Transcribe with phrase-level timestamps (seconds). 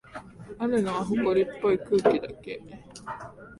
[0.57, 2.59] あるのは、ほこりっぽい空気だけ。